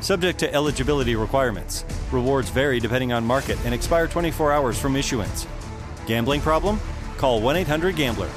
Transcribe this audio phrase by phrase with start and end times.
[0.00, 1.84] Subject to eligibility requirements.
[2.10, 5.46] Rewards vary depending on market and expire 24 hours from issuance.
[6.06, 6.80] Gambling problem?
[7.18, 8.30] Call 1 800 Gambler.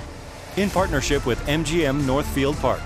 [0.58, 2.82] In partnership with MGM Northfield Park.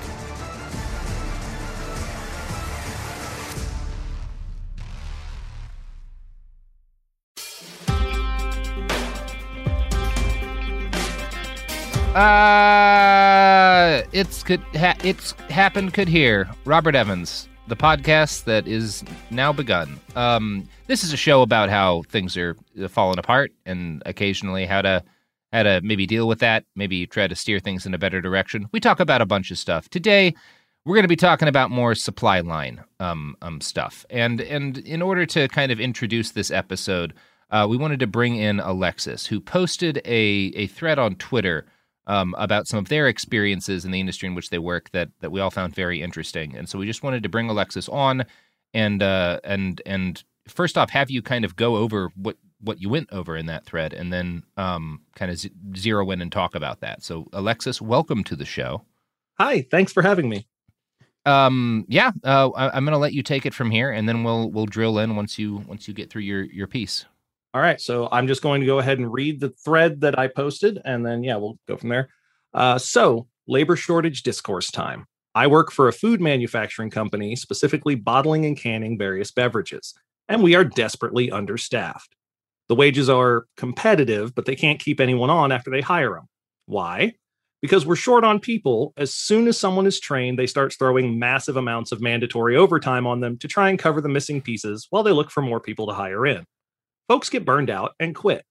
[12.18, 19.52] Uh, it's could ha- it's happened could hear Robert Evans, the podcast that is now
[19.52, 20.00] begun.
[20.16, 22.56] Um, this is a show about how things are
[22.90, 25.04] falling apart and occasionally how to
[25.54, 28.68] how to maybe deal with that, maybe try to steer things in a better direction.
[28.74, 30.36] We talk about a bunch of stuff today.
[30.84, 35.02] We're going to be talking about more supply line um, um stuff, and and in
[35.02, 37.14] order to kind of introduce this episode,
[37.52, 41.66] uh, we wanted to bring in Alexis, who posted a a thread on Twitter
[42.08, 45.32] um, about some of their experiences in the industry in which they work that that
[45.32, 46.56] we all found very interesting.
[46.56, 48.26] And so we just wanted to bring Alexis on
[48.74, 52.90] and uh, and and first off, have you kind of go over what what you
[52.90, 56.56] went over in that thread, and then um, kind of z- zero in and talk
[56.56, 57.04] about that.
[57.04, 58.84] So Alexis, welcome to the show.
[59.40, 60.48] Hi, thanks for having me.
[61.26, 64.24] Um, yeah, uh, I, I'm going to let you take it from here, and then
[64.24, 67.06] we'll we'll drill in once you once you get through your your piece.
[67.58, 70.28] All right, so I'm just going to go ahead and read the thread that I
[70.28, 72.10] posted, and then yeah, we'll go from there.
[72.54, 75.08] Uh, so labor shortage discourse time.
[75.34, 79.96] I work for a food manufacturing company, specifically bottling and canning various beverages,
[80.30, 82.16] and we are desperately understaffed.
[82.70, 86.28] The wages are competitive, but they can't keep anyone on after they hire them.
[86.68, 87.14] Why?
[87.64, 88.94] Because we're short on people.
[88.98, 93.20] As soon as someone is trained, they start throwing massive amounts of mandatory overtime on
[93.20, 95.94] them to try and cover the missing pieces while they look for more people to
[95.96, 96.46] hire in
[97.08, 98.44] folks get burned out and quit.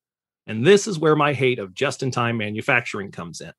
[0.46, 3.52] And this is where my hate of just in time manufacturing comes in.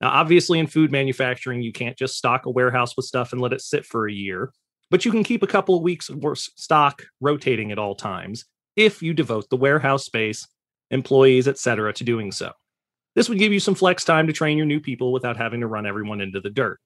[0.00, 3.52] Now, obviously, in food manufacturing, you can't just stock a warehouse with stuff and let
[3.52, 4.52] it sit for a year,
[4.90, 8.44] but you can keep a couple of weeks of stock rotating at all times
[8.76, 10.46] if you devote the warehouse space,
[10.90, 12.52] employees, etc., to doing so.
[13.16, 15.66] This would give you some flex time to train your new people without having to
[15.66, 16.78] run everyone into the dirt.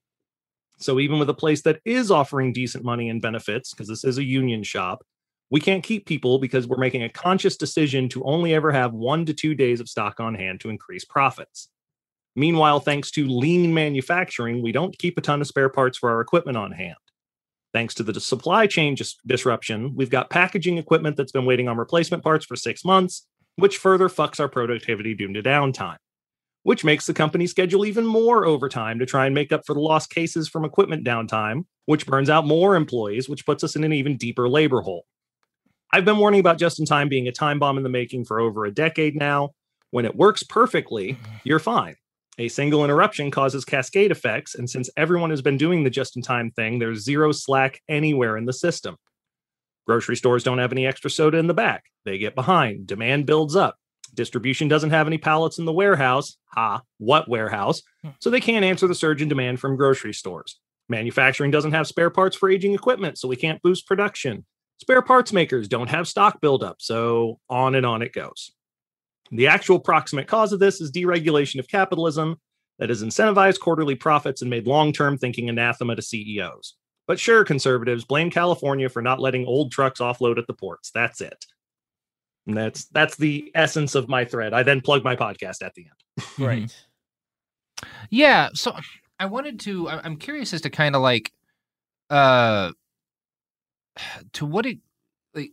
[0.78, 4.16] So, even with a place that is offering decent money and benefits, because this is
[4.16, 5.04] a union shop,
[5.52, 9.26] we can't keep people because we're making a conscious decision to only ever have one
[9.26, 11.69] to two days of stock on hand to increase profits.
[12.34, 16.22] Meanwhile, thanks to lean manufacturing, we don't keep a ton of spare parts for our
[16.22, 16.96] equipment on hand.
[17.75, 21.76] Thanks to the supply chain dis- disruption, we've got packaging equipment that's been waiting on
[21.76, 23.26] replacement parts for six months,
[23.56, 25.98] which further fucks our productivity due to downtime,
[26.62, 29.81] which makes the company schedule even more overtime to try and make up for the
[29.81, 33.93] lost cases from equipment downtime, which burns out more employees, which puts us in an
[33.93, 35.05] even deeper labor hole.
[35.94, 38.40] I've been warning about just in time being a time bomb in the making for
[38.40, 39.50] over a decade now.
[39.90, 41.34] When it works perfectly, mm-hmm.
[41.44, 41.96] you're fine.
[42.38, 46.22] A single interruption causes cascade effects, and since everyone has been doing the just in
[46.22, 48.96] time thing, there's zero slack anywhere in the system.
[49.86, 51.84] Grocery stores don't have any extra soda in the back.
[52.06, 52.86] They get behind.
[52.86, 53.76] Demand builds up.
[54.14, 56.38] Distribution doesn't have any pallets in the warehouse.
[56.54, 57.82] Ha, what warehouse?
[58.02, 58.10] Hmm.
[58.20, 60.58] So they can't answer the surge in demand from grocery stores.
[60.88, 64.46] Manufacturing doesn't have spare parts for aging equipment, so we can't boost production.
[64.82, 68.50] Spare parts makers don't have stock buildup, so on and on it goes.
[69.31, 72.40] The actual proximate cause of this is deregulation of capitalism
[72.81, 76.75] that has incentivized quarterly profits and made long term thinking anathema to CEOs.
[77.06, 80.90] But sure, conservatives blame California for not letting old trucks offload at the ports.
[80.93, 81.46] That's it.
[82.49, 84.52] And that's that's the essence of my thread.
[84.52, 86.26] I then plug my podcast at the end.
[86.44, 86.87] Right.
[88.11, 88.75] Yeah, so
[89.20, 91.31] I wanted to I- I'm curious as to kind of like
[92.11, 92.73] uh
[94.32, 94.78] to what it
[95.34, 95.52] like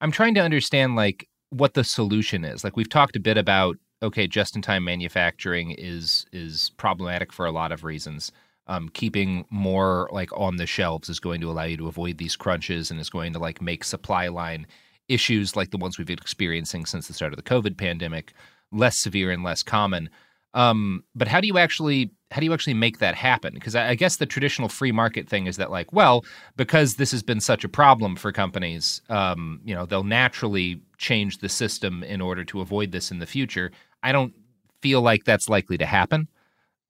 [0.00, 2.64] I'm trying to understand like what the solution is.
[2.64, 7.46] Like we've talked a bit about okay, just in time manufacturing is is problematic for
[7.46, 8.32] a lot of reasons.
[8.66, 12.34] Um, keeping more like on the shelves is going to allow you to avoid these
[12.34, 14.66] crunches and is going to like make supply line
[15.06, 18.32] issues like the ones we've been experiencing since the start of the COVID pandemic
[18.72, 20.10] less severe and less common.
[20.54, 23.54] Um, but how do you actually how do you actually make that happen?
[23.54, 26.24] Because I, I guess the traditional free market thing is that like, well,
[26.56, 31.38] because this has been such a problem for companies, um, you know, they'll naturally change
[31.38, 33.70] the system in order to avoid this in the future.
[34.02, 34.34] I don't
[34.80, 36.26] feel like that's likely to happen.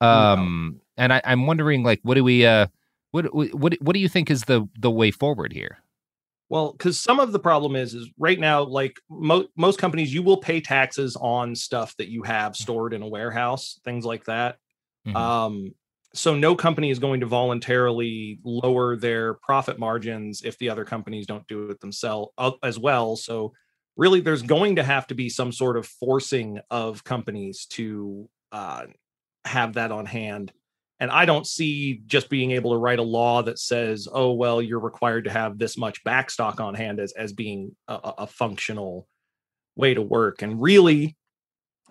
[0.01, 2.69] Um, and I, I'm wondering, like, what do we, uh,
[3.11, 5.79] what, what, what do you think is the the way forward here?
[6.49, 10.23] Well, because some of the problem is, is right now, like mo- most companies, you
[10.23, 14.59] will pay taxes on stuff that you have stored in a warehouse, things like that.
[15.07, 15.17] Mhm.
[15.17, 15.75] Um,
[16.13, 21.27] so no company is going to voluntarily lower their profit margins if the other companies
[21.27, 23.17] don't do it themselves uh, as well.
[23.17, 23.53] So
[23.97, 28.87] really, there's going to have to be some sort of forcing of companies to uh,
[29.45, 30.53] have that on hand.
[31.01, 34.63] And I don't see just being able to write a law that says, "Oh, well,
[34.63, 39.09] you're required to have this much backstock on hand" as as being a, a- functional
[39.77, 40.41] way to work.
[40.43, 41.17] And really,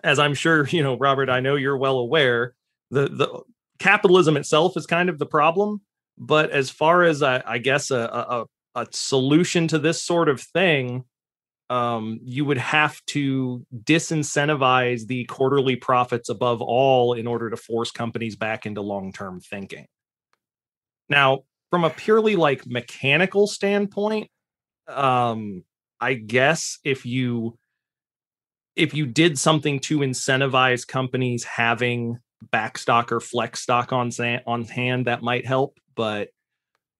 [0.02, 2.54] as I'm sure you know, Robert, I know you're well aware,
[2.90, 3.42] the the
[3.78, 5.82] capitalism itself is kind of the problem.
[6.16, 8.46] But as far as I, I guess a a-
[8.76, 11.04] a solution to this sort of thing,
[11.70, 17.90] um, you would have to disincentivize the quarterly profits above all in order to force
[17.90, 19.86] companies back into long-term thinking.
[21.08, 24.30] Now, from a purely like mechanical standpoint,
[24.88, 25.64] um,
[26.00, 27.58] I guess if you
[28.76, 32.18] if you did something to incentivize companies having
[32.52, 34.10] backstock or flex stock on
[34.46, 35.78] on hand, that might help.
[35.94, 36.28] But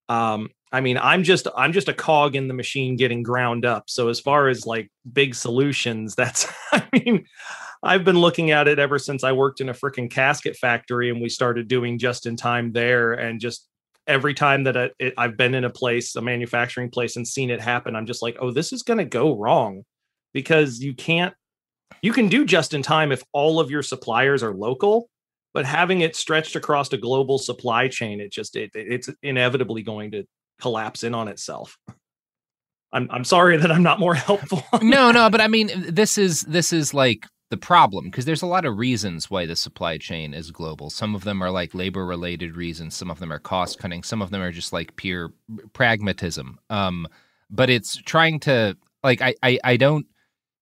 [0.08, 3.84] um, I mean, I'm just I'm just a cog in the machine getting ground up.
[3.88, 7.26] So as far as like big solutions, that's I mean,
[7.84, 11.22] I've been looking at it ever since I worked in a freaking casket factory and
[11.22, 13.68] we started doing just in time there, and just
[14.08, 17.50] every time that I, it, I've been in a place, a manufacturing place, and seen
[17.50, 19.84] it happen, I'm just like, oh, this is going to go wrong
[20.32, 21.34] because you can't.
[22.02, 25.08] You can do just in time if all of your suppliers are local,
[25.52, 30.10] but having it stretched across a global supply chain, it just it, it's inevitably going
[30.10, 30.24] to
[30.60, 31.78] collapse in on itself.
[32.92, 34.62] I'm I'm sorry that I'm not more helpful.
[34.80, 38.46] no, no, but I mean, this is this is like the problem because there's a
[38.46, 40.90] lot of reasons why the supply chain is global.
[40.90, 42.96] Some of them are like labor related reasons.
[42.96, 44.02] Some of them are cost cutting.
[44.02, 45.32] Some of them are just like pure
[45.72, 46.58] pragmatism.
[46.70, 47.06] Um,
[47.50, 50.06] but it's trying to like I I, I don't.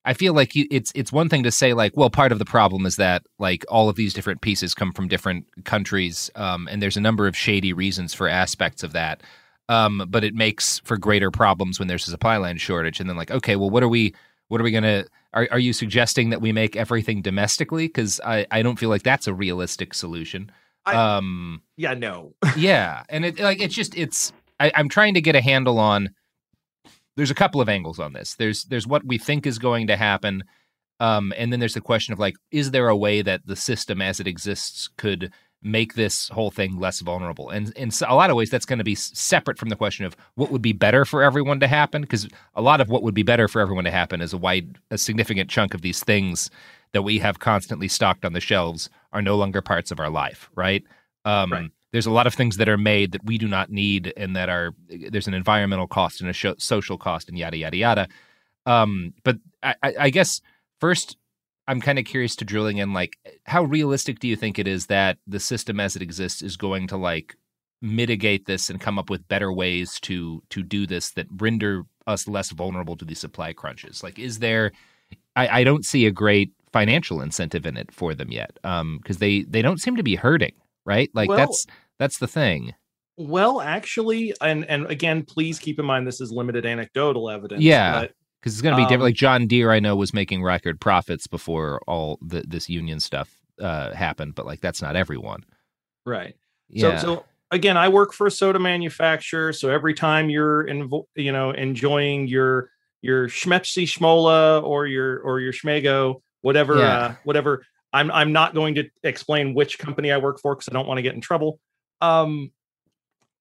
[0.05, 2.45] I feel like you, it's it's one thing to say like, well, part of the
[2.45, 6.83] problem is that like all of these different pieces come from different countries, um, and
[6.83, 9.23] there's a number of shady reasons for aspects of that.
[9.69, 13.01] Um, but it makes for greater problems when there's a supply line shortage.
[13.01, 14.15] And then like, okay, well, what are we
[14.49, 15.05] what are we gonna?
[15.33, 17.87] Are are you suggesting that we make everything domestically?
[17.87, 20.51] Because I I don't feel like that's a realistic solution.
[20.85, 22.35] I- um, yeah, no.
[22.57, 26.11] yeah, and it like it's just it's I, I'm trying to get a handle on.
[27.17, 28.35] There's a couple of angles on this.
[28.35, 30.45] There's there's what we think is going to happen,
[31.01, 34.03] um, and then there's the question of like, is there a way that the system
[34.03, 37.51] as it exists could make this whole thing less vulnerable?
[37.51, 40.17] And in a lot of ways, that's going to be separate from the question of
[40.35, 43.23] what would be better for everyone to happen, because a lot of what would be
[43.23, 46.51] better for everyone to happen is a wide, a significant chunk of these things
[46.93, 50.51] that we have constantly stocked on the shelves are no longer parts of our life,
[50.55, 50.85] right?
[51.25, 51.71] Um, Right.
[51.93, 54.49] There's a lot of things that are made that we do not need, and that
[54.49, 58.09] are there's an environmental cost and a social cost, and yada yada yada.
[58.65, 60.41] Um, but I, I, I guess
[60.81, 61.19] first,
[61.69, 64.87] I'm kind of curious to drilling in like how realistic do you think it is
[64.87, 67.37] that the system as it exists is going to like
[67.81, 72.29] mitigate this and come up with better ways to to do this that render us
[72.29, 74.03] less vulnerable to these supply crunches?
[74.03, 74.73] Like, is there?
[75.37, 79.19] I, I don't see a great financial incentive in it for them yet, um, because
[79.19, 80.55] they they don't seem to be hurting,
[80.85, 81.11] right?
[81.15, 81.67] Like Well- that's
[81.99, 82.75] that's the thing.
[83.19, 87.63] Well, actually, and and again, please keep in mind this is limited anecdotal evidence.
[87.63, 88.07] Yeah.
[88.43, 89.03] Because it's going to be different.
[89.03, 92.99] Um, Like John Deere, I know was making record profits before all the, this union
[92.99, 95.45] stuff uh, happened, but like that's not everyone.
[96.05, 96.35] right.
[96.69, 96.99] Yeah.
[96.99, 99.53] So, so again, I work for a soda manufacturer.
[99.53, 102.71] So every time you're invo- you know enjoying your
[103.03, 106.97] your Schmepsi Schmola or your or your Schmego, whatever Yeah.
[106.97, 107.65] uh, whatever.
[107.93, 110.99] I'm I'm not going to explain which company I work for because I don't want
[110.99, 111.61] to get in trouble.
[112.01, 112.51] Um,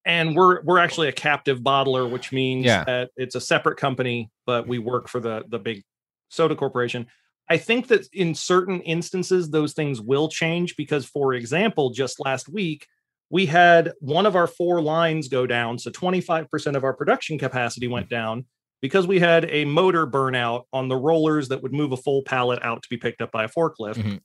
[0.04, 2.84] and we're we're actually a captive bottler, which means Yeah.
[2.84, 5.82] that it's a separate company, but we work for the the big
[6.28, 7.06] soda corporation.
[7.48, 12.48] I think that in certain instances those things will change because, for example, just last
[12.48, 12.86] week
[13.30, 17.88] we had one of our four lines go down, so 25% of our production capacity
[17.88, 18.44] went down
[18.82, 22.58] because we had a motor burnout on the rollers that would move a full pallet
[22.62, 24.20] out to be picked up by a forklift, Mhm.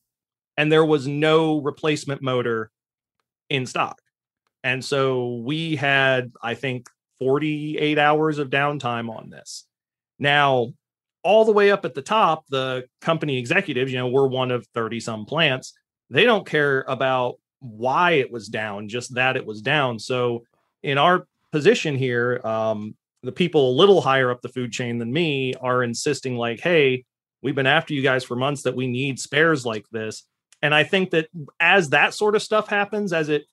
[0.57, 2.71] and there was no replacement motor
[3.49, 4.01] in stock.
[4.63, 9.65] And so we had, I think, 48 hours of downtime on this.
[10.19, 10.73] Now,
[11.23, 14.65] all the way up at the top, the company executives, you know, we're one of
[14.73, 15.73] 30 some plants.
[16.09, 19.99] They don't care about why it was down, just that it was down.
[19.99, 20.43] So,
[20.83, 25.11] in our position here, um, the people a little higher up the food chain than
[25.11, 27.03] me are insisting, like, hey,
[27.41, 30.23] we've been after you guys for months that we need spares like this.
[30.61, 31.27] And I think that
[31.59, 33.45] as that sort of stuff happens, as it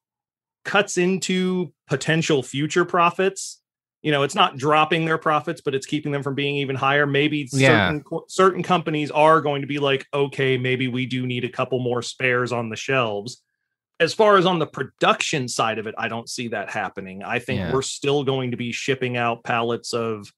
[0.65, 3.61] cuts into potential future profits,
[4.03, 7.07] you know, it's not dropping their profits, but it's keeping them from being even higher.
[7.07, 7.69] Maybe Yeah.
[8.01, 11.79] certain certain companies are going to be like, okay, maybe we do need a couple
[11.81, 13.43] more spares on the shelves.
[14.01, 17.23] As far as on the production side of it, I don't see that happening.
[17.23, 17.73] I think Yeah.
[17.73, 20.31] we're still going to be shipping out pallets of,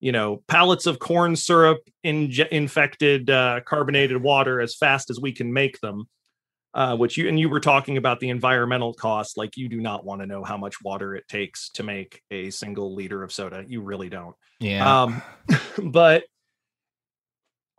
[0.00, 5.30] you know, pallets of corn syrup inje- infected uh, carbonated water as fast as we
[5.30, 6.08] can make them
[6.74, 9.36] uh, which you and you were talking about the environmental cost.
[9.36, 12.50] Like you do not want to know how much water it takes to make a
[12.50, 13.64] single liter of soda.
[13.66, 14.34] You really don't.
[14.60, 15.02] yeah.
[15.02, 15.22] Um,
[15.82, 16.24] but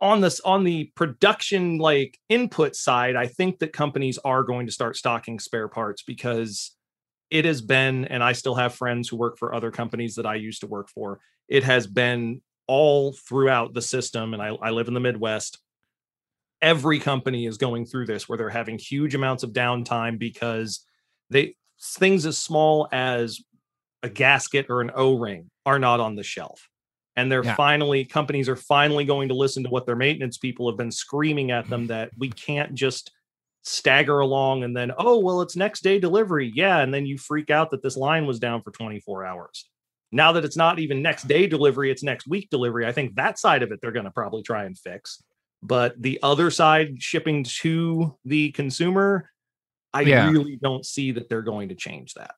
[0.00, 4.72] on this on the production like input side, I think that companies are going to
[4.72, 6.72] start stocking spare parts because
[7.30, 10.36] it has been, and I still have friends who work for other companies that I
[10.36, 11.20] used to work for.
[11.48, 15.58] It has been all throughout the system, and I, I live in the Midwest.
[16.64, 20.82] Every company is going through this where they're having huge amounts of downtime because
[21.28, 23.38] they things as small as
[24.02, 26.70] a gasket or an O-ring are not on the shelf.
[27.16, 27.54] And they're Yeah.
[27.54, 31.50] finally companies are finally going to listen to what their maintenance people have been screaming
[31.50, 31.88] at them mm-hmm.
[31.88, 33.12] that we can't just
[33.62, 36.50] stagger along and then oh well it's next day delivery.
[36.54, 39.68] Yeah, and then you freak out that this line was down for 24 hours.
[40.12, 42.86] Now that it's not even next day delivery, it's next week delivery.
[42.86, 45.22] I think that side of it they're going to probably try and fix.
[45.64, 49.30] But the other side shipping to the consumer,
[49.94, 50.30] I Yeah.
[50.30, 52.36] really don't see that they're going to change that.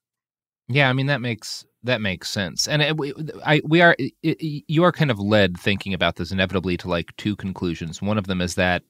[0.69, 3.13] Yeah, I mean that makes that makes sense, and it, we,
[3.45, 6.89] I we are i i you are kind of led thinking about this inevitably to
[6.89, 8.03] like two conclusions.
[8.03, 8.83] One of them is that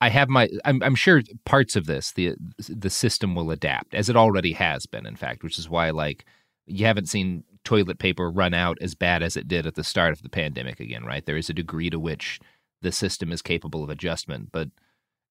[0.00, 2.34] I have my I'm, I'm sure parts of this the
[2.68, 6.24] the system will adapt as it already has been, in fact, which is why like
[6.66, 10.12] you haven't seen toilet paper run out as bad as it did at the start
[10.12, 11.26] of the pandemic again, right?
[11.26, 12.40] There is a degree to which
[12.82, 14.68] the system is capable of adjustment, but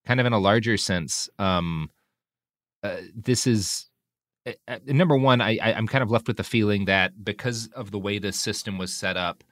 [0.06, 1.90] kind of in a larger sense, um,
[2.84, 3.90] uh, this is
[4.68, 7.92] uh, number one, I, I I'm kind of left with the feeling that because of
[7.92, 9.44] the way this system was set up,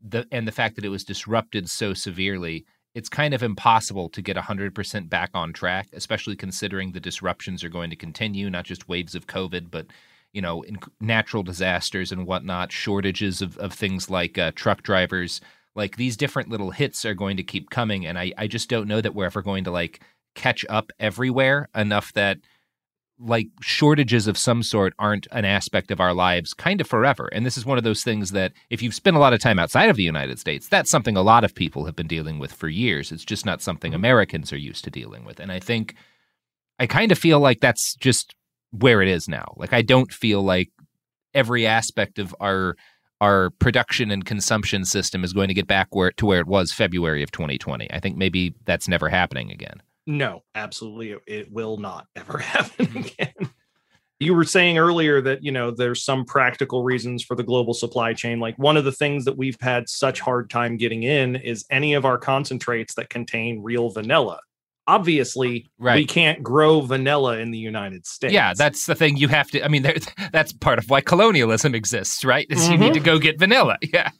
[0.00, 4.22] the and the fact that it was disrupted so severely, it's kind of impossible to
[4.22, 8.88] get 100% back on track, especially considering the disruptions are going to continue, not just
[8.88, 9.86] waves of COVID, but
[10.32, 10.64] you know,
[11.00, 15.40] natural disasters and whatnot, shortages of, of things like uh, truck drivers.
[15.76, 18.88] Like these different little hits are going to keep coming, and I, I just don't
[18.88, 20.00] know that we're ever going to like
[20.34, 22.38] catch up everywhere enough that
[23.18, 27.28] like shortages of some sort aren't an aspect of our lives kind of forever.
[27.32, 29.58] And this is one of those things that if you've spent a lot of time
[29.58, 32.52] outside of the United States, that's something a lot of people have been dealing with
[32.52, 33.12] for years.
[33.12, 34.00] It's just not something mm-hmm.
[34.00, 35.40] Americans are used to dealing with.
[35.40, 35.94] And I think
[36.78, 38.34] I kind of feel like that's just
[38.70, 39.54] where it is now.
[39.56, 40.68] Like I don't feel like
[41.32, 42.76] every aspect of our
[43.20, 46.72] our production and consumption system is going to get back where to where it was
[46.72, 47.90] February of 2020.
[47.92, 49.82] I think maybe that's never happening again.
[50.06, 51.12] No, absolutely.
[51.12, 52.98] it- It will not ever happen mm-hmm.
[52.98, 53.50] again.
[54.18, 58.14] You were saying earlier that, you know, there's some practical reasons for the global supply
[58.14, 58.40] chain.
[58.40, 61.92] Like one of the things that we've had such hard time getting in is any
[61.92, 64.40] of our concentrates that contain real vanilla.
[64.88, 65.96] Obviously, right.
[65.96, 68.32] we can't grow vanilla in the United States.
[68.32, 69.64] Yeah, that's the thing you have to.
[69.64, 69.96] I mean, there,
[70.32, 72.46] that's part of why colonialism exists, right?
[72.50, 73.78] Is you need to go get vanilla.
[73.92, 74.10] Yeah,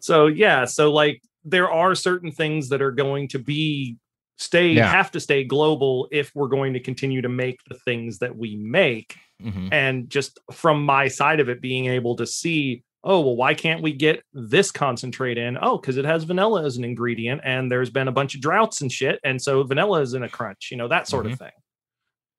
[0.00, 3.96] So yeah, so like there are certain things that are going to be
[4.36, 4.90] stay Yeah.
[4.90, 8.56] have to stay global if we're going to continue to make the things that we
[8.56, 9.68] make Mhm.
[9.72, 13.82] and just from my side of it being able to see oh well why can't
[13.82, 15.56] we get this concentrate in?
[15.60, 18.80] Oh because it has vanilla as an ingredient and there's been a bunch of droughts
[18.80, 21.52] and shit and so vanilla is in a crunch you know that sort of thing.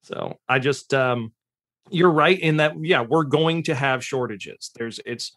[0.04, 1.32] So i just um
[1.90, 4.72] you're right in that yeah we're going to have shortages.
[4.76, 5.36] There's it's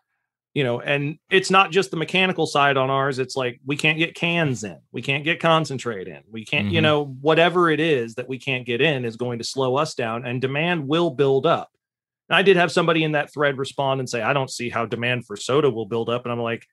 [0.55, 3.97] you know and it's not just the mechanical side on ours it's like we can't
[3.97, 6.83] get cans in we can't get concentrate in we can't you Mhm.
[6.83, 10.27] know whatever it is that we can't get in is going to slow us down
[10.27, 11.71] and demand will build up
[12.31, 15.27] i did have somebody in that thread respond and say i don't see how demand
[15.27, 16.25] for soda will build up.
[16.25, 16.67] And i'm like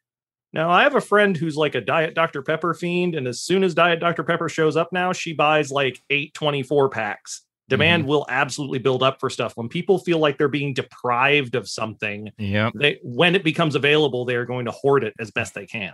[0.53, 3.63] no i have a friend who's like a diet dr pepper fiend and as soon
[3.63, 7.43] as diet dr pepper shows up now she buys like eight 24 packs.
[7.67, 8.09] Demand mm-hmm.
[8.09, 9.55] will absolutely build up for stuff.
[9.55, 12.73] When people feel like they're being deprived of something Yep.
[12.75, 15.93] they when it becomes available they are going to hoard it as best they can.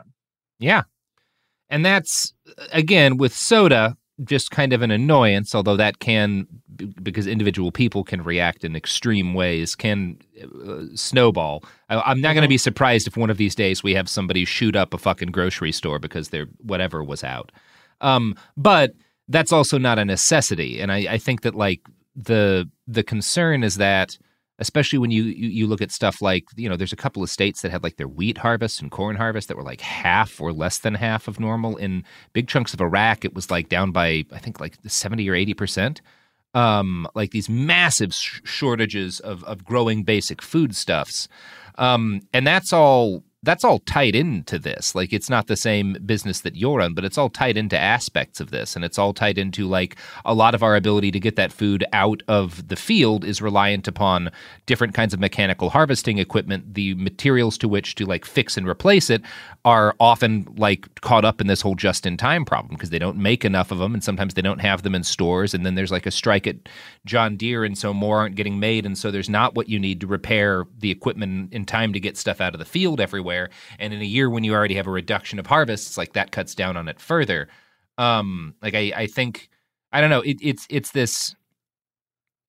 [0.57, 0.83] Yeah.
[1.69, 6.47] And that's, uh, again, with soda, just kind of an annoyance, although that can,
[7.03, 11.63] because individual people can react in extreme ways, can uh, snowball.
[11.89, 14.45] I, I'm not going to be surprised if one of these days we have somebody
[14.45, 17.51] shoot up a fucking grocery store because their whatever was out.
[18.01, 18.93] Um, but
[19.27, 20.79] that's also not a necessity.
[20.79, 21.81] And I, I think that, like,
[22.15, 24.17] the the concern is that
[24.59, 27.29] especially when you, you you look at stuff like you know there's a couple of
[27.29, 30.53] states that had like their wheat harvest and corn harvest that were like half or
[30.53, 31.75] less than half of normal.
[31.77, 35.35] In big chunks of iraq it was like down by i think like 70 or
[35.35, 36.01] 80 percent.
[36.53, 41.27] Um like these massive sh- shortages of of growing basic foodstuffs
[41.77, 44.95] um and that's all that's all tied into this.
[44.95, 48.39] Like it's not the same business that you're on, but it's all tied into aspects
[48.39, 48.75] of this.
[48.75, 51.85] And it's all tied into like a lot of our ability to get that food
[51.93, 54.31] out of the field is reliant upon
[54.65, 56.73] different kinds of mechanical harvesting equipment.
[56.73, 59.21] The materials to which to like fix and replace it
[59.63, 63.17] are often like caught up in this whole just in time problem because they don't
[63.17, 65.53] make enough of them and sometimes they don't have them in stores.
[65.53, 66.57] And then there's like a strike at
[67.05, 68.85] John Deere and so more aren't getting made.
[68.85, 72.17] And so there's not what you need to repair the equipment in time to get
[72.17, 73.34] stuff out of the field everywhere.
[73.79, 76.55] And in a year when you already have a reduction of harvests, like that cuts
[76.55, 77.47] down on it further.
[77.97, 79.49] Um, like I, I think
[79.91, 80.21] I don't know.
[80.21, 81.35] It, it's it's this.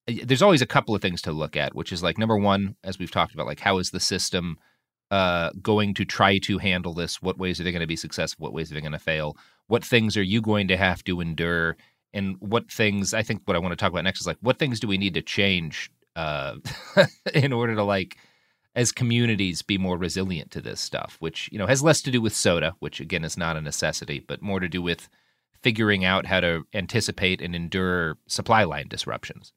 [0.07, 2.99] There's always a couple of things to look at, which is like number one, as
[2.99, 4.57] we've talked about, like how is the system
[5.11, 7.23] uh, going to try to handle this?
[7.23, 8.45] What ways are they going to be successful?
[8.45, 9.37] What ways are they going to fail?
[9.69, 11.77] What things are you going to have to endure?
[12.13, 13.15] And what things?
[13.15, 14.99] I think what I want to talk about next is like what things do we
[14.99, 16.57] need to change uh,
[17.35, 18.17] in order to like
[18.77, 22.21] as communities be more resilient to this stuff, which you know has less to do
[22.21, 25.09] with soda, which again is not a necessity, but more to do with
[25.63, 29.53] figuring out how to anticipate and endure supply line disruptions.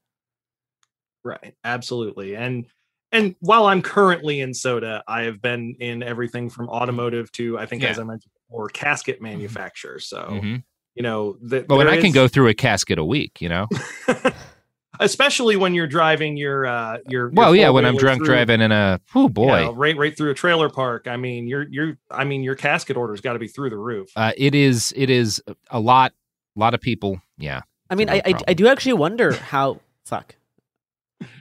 [1.24, 1.54] Right.
[1.64, 2.36] Absolutely.
[2.36, 2.66] And
[3.12, 7.66] and while I'm currently in soda, I have been in everything from automotive to I
[7.66, 10.00] think as I mentioned or casket manufacturer.
[10.00, 10.64] So Mhm.
[10.96, 13.68] you know Well, and there I can go through a casket a week, you know.
[15.00, 18.62] especially when you're driving your uh your, your well, yeah, when I'm drunk through, driving
[18.62, 21.08] in a oh you boy, know, right right through a trailer park.
[21.08, 24.12] I mean, your your I mean your casket order's got to be through the roof.
[24.16, 26.14] uh, it is it is a lot,
[26.56, 27.22] a lot of people.
[27.38, 30.36] Yeah, I mean, no I, I I do actually wonder how fuck.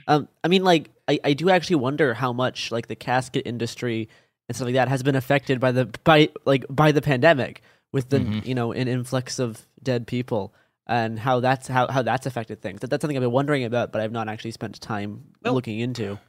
[0.07, 4.09] Um, I mean, like, I, I do actually wonder how much like the casket industry
[4.47, 8.09] and stuff like that has been affected by the by like by the pandemic with
[8.09, 8.45] the Mhm.
[8.45, 10.53] you know an influx of dead people
[10.89, 12.81] and how that's how, how that's affected things.
[12.81, 15.79] That, that's something I've been wondering about, but I've not actually spent time Well, looking
[15.79, 16.19] into.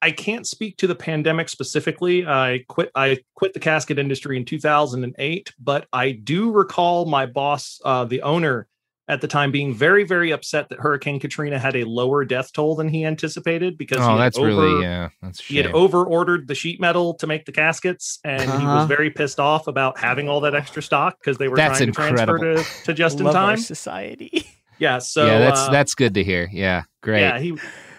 [0.00, 2.26] I can't speak to the pandemic specifically.
[2.26, 7.80] I quit I quit the casket industry in 2008, but I do recall my boss,
[7.84, 8.66] uh, the owner
[9.08, 12.74] at the time, being very very upset that Hurricane Katrina had a lower death toll
[12.76, 15.66] than he anticipated because he oh, had that's over, really yeah, that's a he had
[15.72, 18.76] over ordered the sheet metal to make the caskets, and he Uh-huh.
[18.78, 21.92] was very pissed off about having all that extra stock because they were That's trying
[21.92, 22.64] to transfer incredible.
[22.64, 23.58] to, to just in time.
[23.58, 24.46] society.
[24.78, 26.50] Yeah, so yeah, that's uh, that's good to hear.
[26.52, 27.22] Yeah, great.
[27.22, 27.56] yeah, he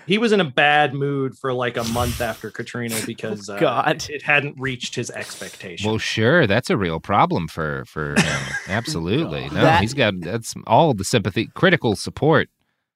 [0.08, 4.06] he was in a bad mood for like a month after Katrina because uh, God.
[4.10, 5.88] it hadn't reached his expectation.
[5.90, 8.42] Well, sure, that's a real problem for for him.
[8.68, 12.50] Absolutely, no, That- he's got that's all the sympathy, critical support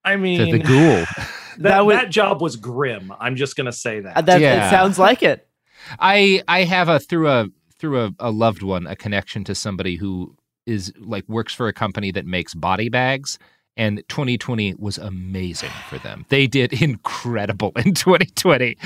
[0.03, 1.05] I to mean, the ghoul.
[1.05, 3.13] that, That would- that job was grim.
[3.19, 4.17] I'm just gonna say that.
[4.17, 4.67] Uh, that Yeah.
[4.67, 5.47] it sounds like it.
[5.99, 7.47] I I have a through a
[7.79, 10.35] through a, a loved one a connection to somebody who
[10.67, 13.39] is like works for a company that makes body bags.
[13.77, 16.25] And 2020 was amazing for them.
[16.29, 18.77] They did incredible in 2020.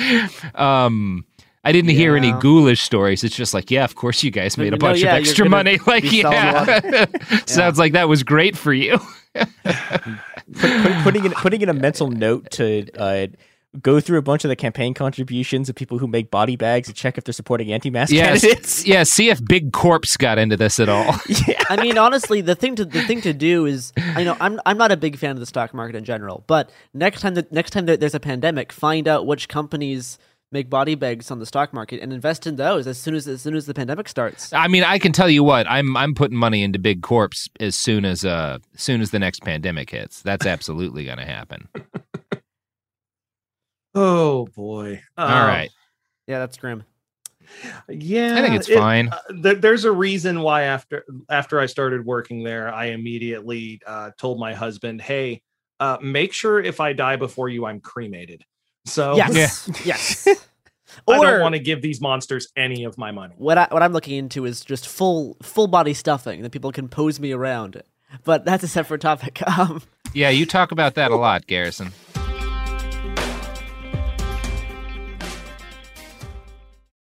[0.54, 1.26] Um,
[1.64, 3.24] I didn't hear any ghoulish stories.
[3.24, 5.50] It's just like, yeah, of course you guys made a no, bunch yeah, of extra
[5.50, 5.80] money.
[5.88, 7.06] Like, a yeah,
[7.48, 9.00] sounds like that was great for you.
[9.34, 9.48] Put,
[10.54, 13.28] put, putting in putting in a mental note to uh,
[13.82, 16.96] go through a bunch of the campaign contributions of people who make body bags and
[16.96, 18.86] check if they're supporting anti-mask Yeah, candidates.
[18.88, 19.04] yeah.
[19.04, 21.16] See if Big Corpse got into this at all.
[21.48, 21.64] yeah.
[21.70, 24.78] I mean, honestly, the thing to the thing to do is, I know I'm I'm
[24.78, 27.72] not a big fan of the stock market in general, but next time that next
[27.72, 30.18] time there's a pandemic, find out which companies
[30.52, 33.42] make body bags on the stock market and invest in those as soon as as
[33.42, 34.54] soon as the pandemic starts.
[34.54, 37.76] I mean, I can tell you what I'm I'm putting money into Big Corpse as
[37.76, 40.22] soon as uh as soon as the next pandemic hits.
[40.22, 41.68] That's absolutely going to happen.
[43.96, 45.02] Oh boy.
[45.18, 45.70] All Um, right.
[46.28, 46.84] Yeah, that's grim.
[47.88, 49.10] Yeah, I think it's it- fine.
[49.10, 54.12] uh, th- there's a reason why after after I started working there, I immediately uh,
[54.18, 55.42] told my husband, "Hey,
[55.80, 58.44] uh, make sure if I die before you, I'm cremated."
[58.86, 60.28] So Yes, yes.
[60.28, 63.36] I Or- don't want to give these monsters any of my money.
[63.38, 66.88] What I what I'm looking into is just full full body stuffing that people can
[66.90, 67.82] pose me around.
[68.24, 69.42] But that's a separate topic.
[69.60, 69.82] Um,
[70.14, 71.92] Yeah, you talk about that a lot, Garrison.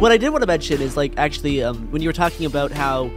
[0.00, 2.70] What I did want to mention is like actually um, when you were talking about
[2.70, 3.10] how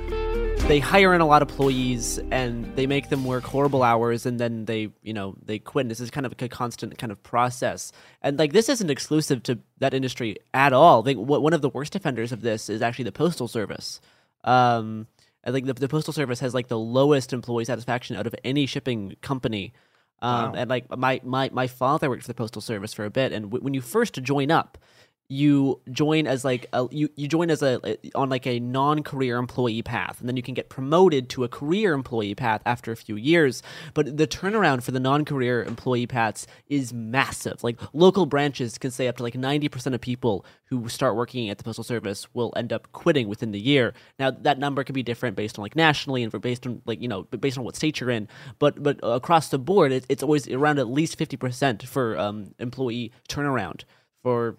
[0.67, 4.39] they hire in a lot of employees and they make them work horrible hours and
[4.39, 5.83] then they you know they quit.
[5.83, 7.91] And this is kind of a constant kind of process.
[8.21, 11.01] And like this isn't exclusive to that industry at all.
[11.01, 13.99] I think one of the worst offenders of this is actually the postal service.
[14.43, 15.07] Um,
[15.43, 18.65] I think the, the postal service has like the lowest employee satisfaction out of any
[18.65, 19.73] shipping company.
[20.21, 20.53] Um, Wow.
[20.57, 23.45] And like my, my my father worked for the postal service for a bit, and
[23.45, 24.77] w- when you first join up,
[25.29, 29.81] you join as like a, you you join as a on like a non-career employee
[29.81, 33.17] path and then you can get promoted to a career employee path after a few
[33.17, 33.61] years.
[33.93, 37.61] But the turnaround for the non-career employee paths is massive.
[37.61, 41.57] Like local branches can say up to like 90% of people who start working at
[41.57, 43.93] the postal service will end up quitting within the year.
[44.19, 47.09] Now that number can be different based on like nationally and based on like you
[47.09, 48.29] know based on what state you're in.
[48.59, 53.11] But but across the board it, it's always around at least 50% for um, employee
[53.27, 53.83] turnaround
[54.23, 54.57] for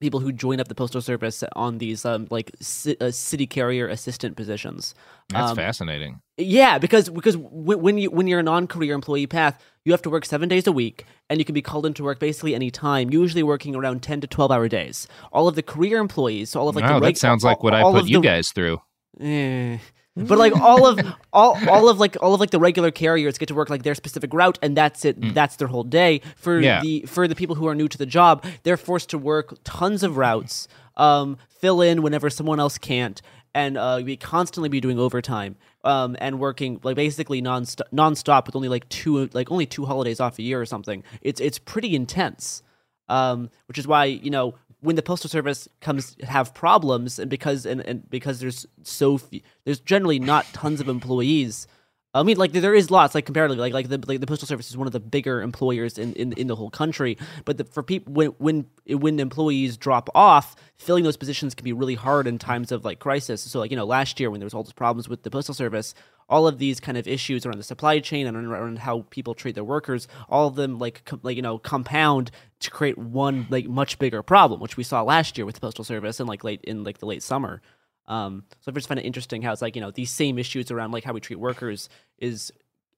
[0.00, 3.86] people who join up the postal service on these um, like ci- uh, city carrier
[3.86, 4.94] assistant positions.
[5.28, 6.20] That's Um, fascinating.
[6.38, 10.10] Yeah, because because w- when you when you're a non-career employee path, you have to
[10.10, 13.10] work seven days a week, and you can be called into work basically any time.
[13.12, 15.06] Usually working around ten to twelve hour days.
[15.32, 17.62] All of the career employees, so all of like wow, the that reg- sounds like
[17.62, 18.78] what I put you the- guys through.
[19.20, 19.78] Eh,
[20.16, 20.98] But like all of
[21.32, 23.94] all all of like all of like the regular carriers get to work like their
[23.94, 25.16] specific route and that's it.
[25.34, 26.20] That's their whole day.
[26.36, 26.80] For Yeah.
[26.82, 30.02] the for the people who are new to the job, they're forced to work tons
[30.02, 33.22] of routes, um, fill in whenever someone else can't,
[33.54, 35.56] and uh, be constantly be doing overtime.
[35.84, 40.20] Um, and working like basically non nonstop with only like two like only two holidays
[40.20, 41.02] off a year or something.
[41.22, 42.62] It's it's pretty intense
[43.08, 47.66] um, which is why you know when the postal service comes have problems and because
[47.66, 51.66] and, and because there's so few, there's generally not tons of employees
[52.12, 54.68] I mean, like there is lots, like comparatively, like like the like the postal service
[54.68, 57.16] is one of the bigger employers in, in, in the whole country.
[57.44, 61.72] But the, for people when when when employees drop off, filling those positions can be
[61.72, 63.42] really hard in times of like crisis.
[63.42, 65.54] So like you know last year when there was all those problems with the postal
[65.54, 65.94] service,
[66.30, 69.56] all of these kind of issues around the supply chain and around how people treat
[69.56, 73.66] their workers, all of them like com- like you know compound to create one like
[73.66, 76.60] much bigger problem, which we saw last year with the postal service and like late
[76.62, 77.60] in like the late summer.
[78.06, 80.70] Um, so I just find it interesting how it's like you know these same issues
[80.70, 81.88] around like how we treat workers
[82.18, 82.52] is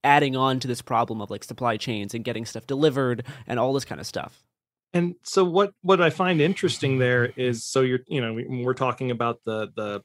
[0.04, 3.72] adding on to this problem of like supply chains and getting stuff delivered and all
[3.72, 4.44] this kind of stuff.
[4.92, 8.74] And so what what I find interesting there is so you're you know we, we're
[8.74, 10.02] talking about the the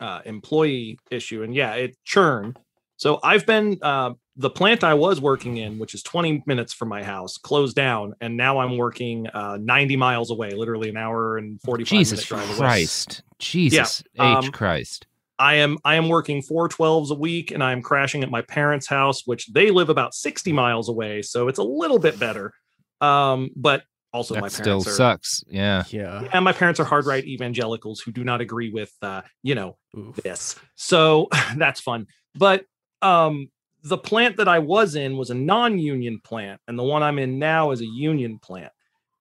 [0.00, 2.56] uh, employee issue and yeah it churn.
[3.00, 6.90] So I've been uh, the plant I was working in, which is 20 minutes from
[6.90, 11.38] my house, closed down, and now I'm working uh, 90 miles away, literally an hour
[11.38, 12.58] and 45 Jesus minute drive away.
[12.58, 13.22] Christ.
[13.38, 15.06] Jesus Yeah, H um, Christ.
[15.38, 18.42] I am I am working four twelves a week, and I am crashing at my
[18.42, 22.52] parents' house, which they live about 60 miles away, so it's a little bit better.
[23.00, 25.42] Um, but also my That still are sucks.
[25.48, 25.84] Yeah.
[25.88, 26.28] Yeah.
[26.34, 29.78] and my parents are hard right evangelicals who do not agree with uh you know
[30.22, 32.64] this so that's fun but
[33.02, 33.50] um
[33.82, 37.38] the plant that i was in was a non-union plant and the one i'm in
[37.38, 38.72] now is a union plant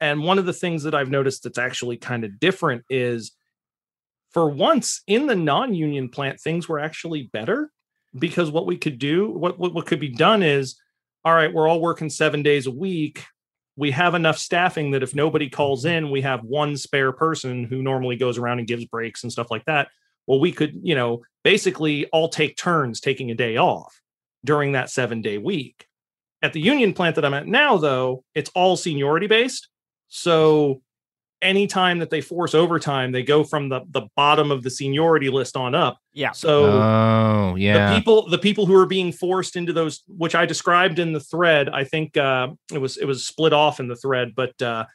[0.01, 3.31] and one of the things that i've noticed that's actually kind of different is
[4.31, 7.71] for once in the non-union plant things were actually better
[8.17, 10.75] because what we could do what, what what could be done is
[11.23, 13.23] all right we're all working seven days a week
[13.79, 17.81] we have enough staffing that if nobody calls in, we have one spare person who
[17.81, 19.87] normally goes around and gives breaks and stuff like that.
[20.29, 23.99] Well, we could, you know, basically all take turns taking a day off
[24.45, 25.87] during that seven day week.
[26.43, 29.69] At the union plant that I'm at now, though, it's all seniority based.
[30.07, 30.83] So
[31.41, 35.57] anytime that they force overtime, they go from the, the bottom of the seniority list
[35.57, 35.97] on up.
[36.13, 36.31] Yeah.
[36.31, 37.89] So Oh, yeah.
[37.89, 41.19] the people the people who are being forced into those which i described in the
[41.19, 44.85] thread i think uh it was it was split off in the thread but uh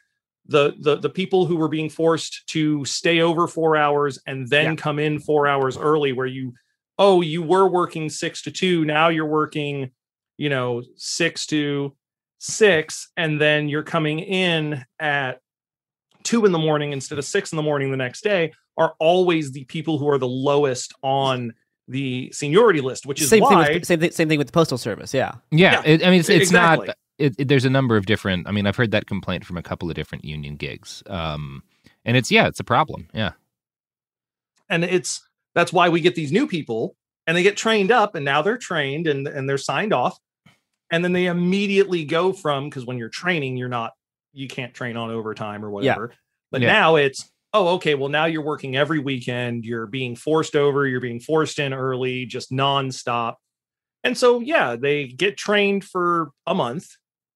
[0.47, 4.65] the the the people who were being forced to stay over four hours and then
[4.65, 4.75] Yeah.
[4.75, 6.53] come in four hours early where you
[6.99, 9.91] oh you were working six to two now you're working
[10.37, 11.95] you know six to
[12.37, 15.39] six and then you're coming in at
[16.23, 19.51] two in the morning instead of six in the morning the next day are always
[19.51, 21.53] the people who are the lowest on
[21.87, 24.51] the seniority list, which is same why thing with same thing, same thing with the
[24.53, 25.13] postal service.
[25.13, 25.35] Yeah.
[25.51, 26.87] Yeah, Yeah, it, I mean, it's, it's exactly.
[26.87, 26.97] not.
[27.17, 28.47] It, it- there's a number of different.
[28.47, 31.63] I mean, I've heard that complaint from a couple of different union gigs, um,
[32.03, 33.07] and it's yeah, it's a problem.
[33.13, 33.31] Yeah,
[34.69, 35.21] and it's
[35.53, 36.95] that's why we get these new people
[37.27, 40.17] and they get trained up and now they're trained and and they're signed off
[40.91, 43.93] and then they immediately go from because when you're training you're not
[44.33, 46.11] you can't train on overtime or whatever
[46.51, 46.71] but Yeah.
[46.73, 50.99] now it's oh okay well now you're working every weekend you're being forced over you're
[50.99, 53.35] being forced in early just nonstop
[54.03, 56.87] and so yeah they get trained for a month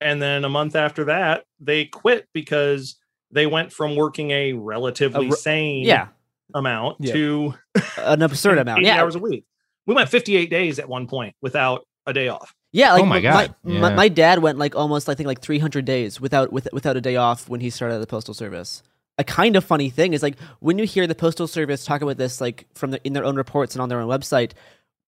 [0.01, 2.95] and then a month after that they quit because
[3.31, 6.07] they went from working a relatively re- sane Yeah.
[6.53, 7.13] amount Yeah.
[7.13, 7.53] to
[7.97, 8.79] An absurd amount.
[8.79, 9.01] 80 Yeah.
[9.01, 9.45] hours a week.
[9.85, 12.53] We went 58 days at one point without a day off.
[12.71, 13.79] Yeah, like Oh my m- God, My, yeah.
[13.81, 17.01] my, my dad went like almost I think like 300 days without with, without a
[17.01, 18.83] day off when he started at the postal service.
[19.17, 22.17] A kind of funny thing is like when you hear the postal service talk about
[22.17, 24.51] this like from the, in their own reports and on their own website,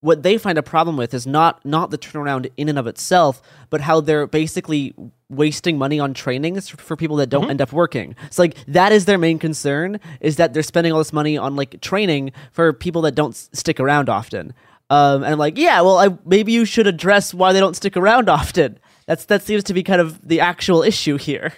[0.02, 3.42] what they find a problem with is not not the turnaround in and of itself,
[3.70, 4.94] but how they're basically
[5.30, 8.16] wasting money on trainings for, for people that don't end up working.
[8.32, 11.56] So like that is their main concern is that they're spending all this money on
[11.56, 14.54] like training for people that don't s- stick around often.
[14.90, 18.28] Um, and like, yeah, well, I, maybe you should address why they don't stick around
[18.40, 18.78] often.
[19.06, 21.54] That's that seems to be kind of the actual issue here.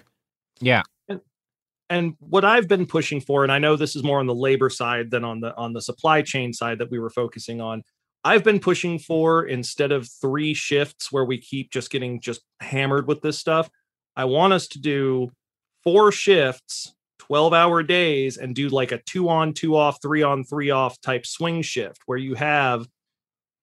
[0.60, 0.84] yeah,
[1.90, 4.70] And what I've been pushing for, and I know this is more on the labor
[4.70, 7.84] side than on the on the supply chain side that we were focusing on.
[8.24, 13.08] I've been pushing for instead of three shifts where we keep just getting just hammered
[13.08, 13.70] with this stuff.
[14.16, 15.32] I want us to do
[15.84, 20.44] four shifts, 12 hour days, and do like a two on, two off, three on,
[20.46, 22.88] three off type swing shift where you have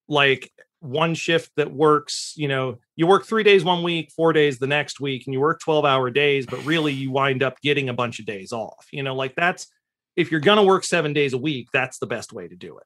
[0.09, 4.59] like one shift that works, you know, you work three days one week, four days
[4.59, 7.89] the next week, and you work 12 hour days, but really you wind up getting
[7.89, 8.87] a bunch of days off.
[8.91, 9.69] You know, like that's
[10.17, 12.77] if you're going to work seven days a week, that's the best way to do
[12.77, 12.85] it,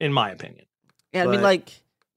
[0.00, 0.66] in my opinion.
[1.12, 1.70] Yeah, I mean, like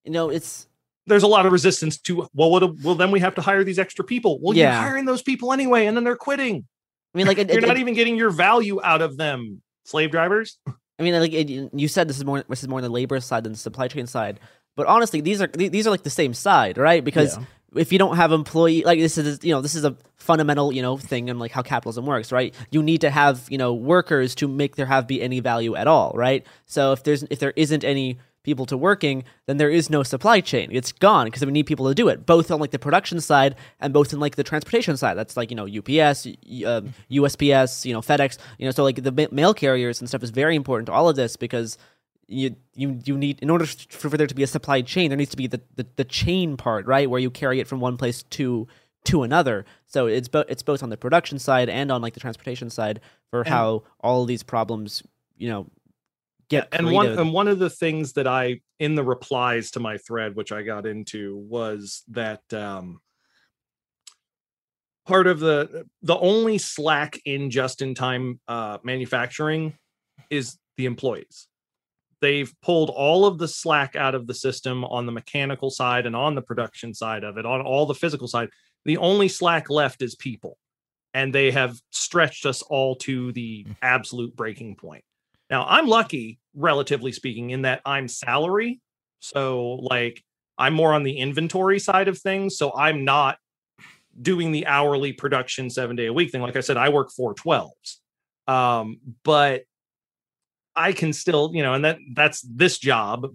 [0.03, 0.67] you know, it's
[1.07, 3.77] there's a lot of resistance to well, what, well, then we have to hire these
[3.79, 4.39] extra people.
[4.41, 4.73] Well, Yeah.
[4.73, 6.65] you're hiring those people anyway, and then they're quitting.
[7.13, 9.61] I mean, like it, you're it- not it- even getting your value out of them,
[9.83, 10.57] slave drivers.
[10.97, 13.19] I mean, like it, you said, this is more this is more on the labor
[13.19, 14.39] side than the supply chain side.
[14.77, 17.03] But honestly, these are these are like the same side, right?
[17.03, 17.43] Because Yeah.
[17.75, 20.81] if you don't have employee, like this is you know this is a fundamental you
[20.81, 22.53] know thing in like how capitalism works, right?
[22.71, 25.87] You need to have you know workers to make there have be any value at
[25.87, 26.45] all, right?
[26.65, 30.39] So if there's if there isn't any people to working, then there is no supply
[30.39, 30.69] chain.
[30.71, 33.55] It's gone because we need people to do it, both on like the production side
[33.81, 35.15] and both in like the transportation side.
[35.15, 36.27] That's like you know UPS,
[36.65, 38.71] um, USPS, you know FedEx, you know.
[38.71, 41.77] So like the mail carriers and stuff is very important to all of this because
[42.27, 45.31] you you you need in order for there to be a supply chain, there needs
[45.31, 48.23] to be the, the, the chain part, right, where you carry it from one place
[48.23, 48.67] to
[49.05, 49.65] to another.
[49.87, 52.99] So it's both it's both on the production side and on like the transportation side
[53.29, 55.03] for And- how all these problems,
[55.37, 55.67] you know,
[56.49, 57.19] get and one created.
[57.19, 60.63] and one of the things that I in the replies to my thread, which I
[60.63, 62.99] got into, was that um,
[65.05, 69.77] part of the the only slack in just in time uh, manufacturing
[70.29, 71.47] is the employees.
[72.21, 76.15] They've pulled all of the slack out of the system on the mechanical side and
[76.15, 78.49] on the production side of it, on all the physical side.
[78.85, 80.57] The only slack left is people,
[81.13, 85.03] and they have stretched us all to the absolute breaking point.
[85.49, 88.81] Now, I'm lucky, relatively speaking, in that I'm salary.
[89.19, 90.23] So, like,
[90.57, 92.57] I'm more on the inventory side of things.
[92.57, 93.37] So, I'm not
[94.21, 96.41] doing the hourly production seven day a week thing.
[96.41, 97.97] Like I said, I work four 12s.
[98.47, 99.63] Um, but
[100.75, 103.27] I can still, you know, and that that's this job,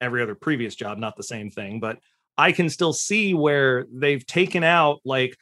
[0.00, 1.98] every other previous job, not the same thing, but
[2.38, 5.36] I can still see where they've taken out like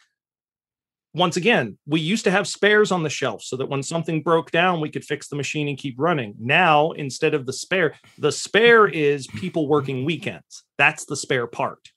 [1.15, 4.51] once again, we used to have spares on the shelf so that when something broke
[4.51, 6.35] down, we could fix the machine and keep running.
[6.41, 10.65] Now, instead of the spare, the spare is people working weekends.
[10.77, 11.91] That's the spare part.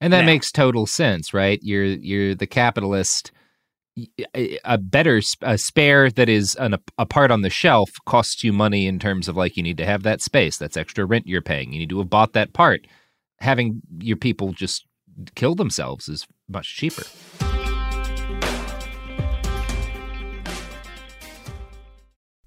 [0.00, 1.58] And that Now- makes total sense, right?
[1.62, 3.32] You're you're the capitalist.
[4.64, 8.86] A better a spare that is an, a part on the shelf costs you money
[8.86, 10.56] in terms of like you need to have that space.
[10.56, 11.72] That's extra rent you're paying.
[11.72, 12.86] You need to have bought that part.
[13.40, 14.86] Having your people just
[15.34, 17.02] kill themselves is much cheaper.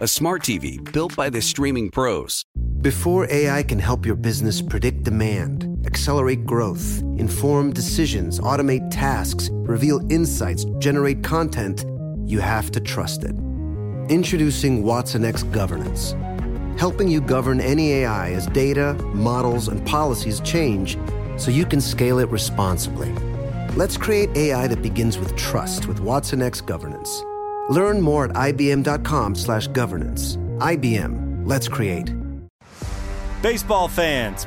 [0.00, 2.44] a smart TV built by the streaming pros.
[2.80, 10.00] Before AI can help your business predict demand, accelerate growth, inform decisions, automate tasks, reveal
[10.10, 11.84] insights, generate content,
[12.26, 13.34] you have to trust it.
[14.10, 16.14] Introducing Watson X Governance,
[16.78, 20.98] helping you govern any AI as data, models, and policies change
[21.36, 23.12] so you can scale it responsibly.
[23.76, 27.24] Let's create AI that begins with trust with Watson X Governance.
[27.68, 30.38] Learn more at ibm.com/governance.
[30.58, 31.46] IBM.
[31.46, 32.12] Let's create.
[33.42, 34.46] Baseball fans,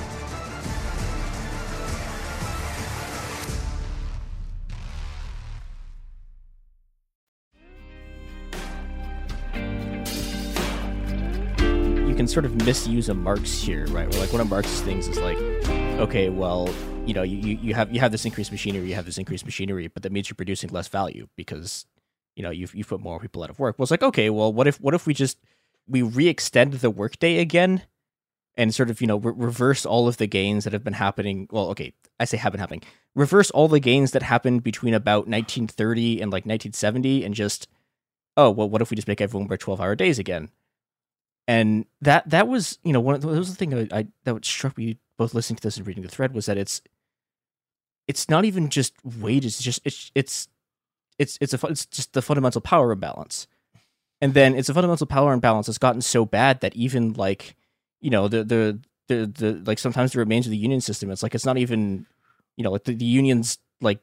[12.31, 14.09] Sort of misuse a Marx here, right?
[14.09, 15.37] Where like one of Marx's things is like,
[15.99, 16.69] okay, well,
[17.05, 19.45] you know, you, you you have you have this increased machinery, you have this increased
[19.45, 21.85] machinery, but that means you're producing less value because
[22.35, 23.77] you know you've you've put more people out of work.
[23.77, 25.37] Well, it's like, okay, well, what if what if we just
[25.87, 27.83] we re-extend the workday again
[28.55, 31.47] and sort of you know re- reverse all of the gains that have been happening
[31.51, 32.81] well okay i say have been happening
[33.15, 37.67] reverse all the gains that happened between about 1930 and like 1970 and just
[38.37, 40.49] oh well what if we just make everyone work 12 hour days again
[41.51, 44.07] and that that was you know one of the, that was the thing that I
[44.23, 46.81] that struck me both listening to this and reading the thread was that it's
[48.07, 50.47] it's not even just wage it's just it's it's
[51.19, 53.47] it's it's a it's just the fundamental power imbalance.
[54.21, 57.55] And then it's a fundamental power imbalance that's gotten so bad that even like
[57.99, 58.79] you know the the
[59.09, 62.05] the, the like sometimes the remains of the union system it's like it's not even
[62.55, 63.99] you know like the, the unions like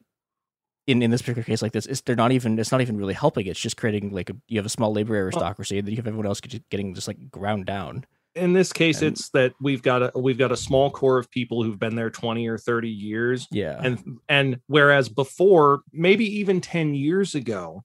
[0.88, 3.14] in in this particular case like this it's, they're not even it's not even really
[3.14, 3.46] helping.
[3.46, 6.06] It's just creating like a, you have a small labor aristocracy and then you have
[6.06, 8.04] everyone else getting just like ground down.
[8.34, 11.30] In this case And- it's that we've got a we've got a small core of
[11.30, 13.46] people who've been there 20 or 30 years.
[13.50, 13.78] Yeah.
[13.82, 17.84] And and whereas before maybe even 10 years ago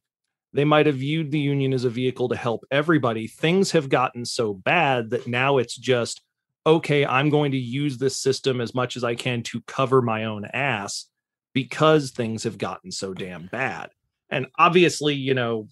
[0.53, 4.23] they might have viewed the union as a vehicle to help everybody things have gotten
[4.23, 6.21] so bad that now it's just
[6.65, 10.25] okay i'm going to use this system as much as i can to cover my
[10.25, 11.07] own ass
[11.53, 13.89] because things have gotten so damn bad
[14.29, 15.67] and obviously you know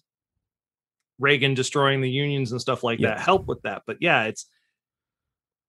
[1.19, 3.09] reagan destroying the unions and stuff like Yeah.
[3.09, 4.47] that help with that but yeah it's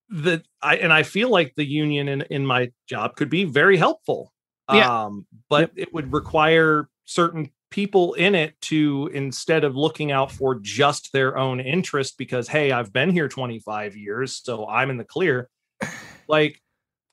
[0.09, 3.79] the I and I feel like the union in in my job could be very
[3.79, 4.31] helpful.
[4.71, 5.05] Yeah.
[5.05, 10.57] Um, but it would require certain people in it to instead of looking out for
[10.61, 15.05] just their own interest because hey, I've been here 25 years, so I'm in the
[15.05, 15.49] clear.
[16.29, 16.61] Like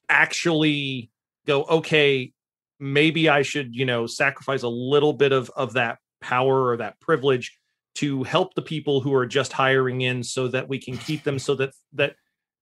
[0.09, 1.09] actually
[1.47, 2.31] go, okay,
[2.79, 6.99] maybe I should, you know, sacrifice a little bit of of that power or that
[6.99, 7.57] privilege
[7.95, 11.39] to help the people who are just hiring in so that we can keep them
[11.39, 12.15] so that that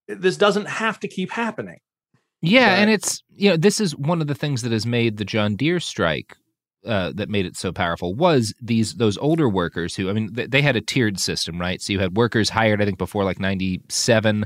[0.08, 1.80] this doesn't have to keep happening.
[2.42, 5.26] Yeah, and it's you know this is one of the things that has made the
[5.26, 6.36] John Deere strike
[6.86, 10.46] uh, that made it so powerful was these those older workers who I mean they,
[10.46, 11.82] they had a tiered system, right?
[11.82, 14.46] So you had workers hired I think before like ninety seven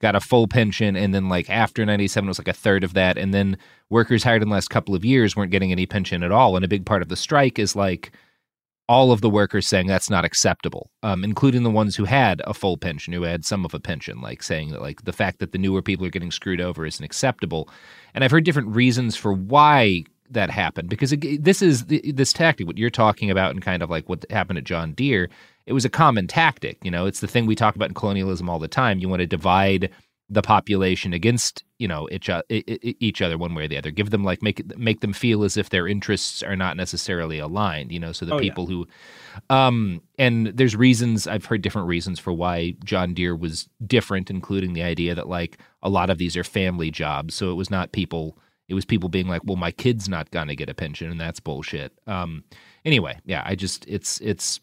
[0.00, 2.94] got a full pension, and then like after ninety seven was like a third of
[2.94, 3.56] that, and then
[3.90, 6.56] workers hired in the last couple of years weren't getting any pension at all.
[6.56, 8.12] And a big part of the strike is like
[8.86, 12.52] all of the workers saying that's not acceptable, um, including the ones who had a
[12.52, 15.52] full pension, who had some of a pension, like saying that like the fact that
[15.52, 17.68] the newer people are getting screwed over isn't acceptable.
[18.12, 22.66] And I've heard different reasons for why that happened because it, this is this tactic
[22.66, 25.30] what you're talking about and kind of like what happened at John Deere.
[25.66, 27.06] It was a common tactic, you know.
[27.06, 28.98] It's the thing we talk about in colonialism all the time.
[28.98, 29.90] You want to divide
[30.30, 34.24] the population against you know each, each other one way or the other give them
[34.24, 38.10] like make make them feel as if their interests are not necessarily aligned you know
[38.10, 38.40] so the Oh, yeah.
[38.48, 38.88] people who
[39.50, 44.72] um and there's reasons i've heard different reasons for why john deere was different including
[44.72, 47.92] the idea that like a lot of these are family jobs so it was not
[47.92, 51.10] people it was people being like well my kid's not going to get a pension
[51.10, 52.42] and that's bullshit um
[52.86, 54.58] anyway yeah i just it's it's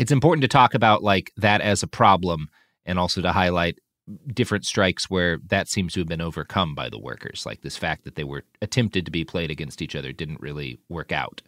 [0.00, 2.48] it's important to talk about like that as a problem
[2.86, 3.78] and also to highlight
[4.32, 8.04] different strikes where that seems to have been overcome by the workers like this fact
[8.04, 11.42] that they were attempted to be played against each other didn't really work out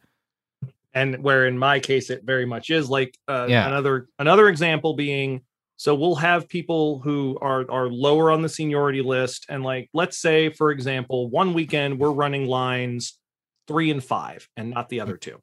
[0.94, 3.66] and where in my case it very much is like uh, Yeah.
[3.66, 5.40] another another example being
[5.76, 10.18] so we'll have people who are are lower on the seniority list and like let's
[10.18, 13.18] say for example one weekend we're running lines
[13.66, 15.40] 3 and 5 and not the other two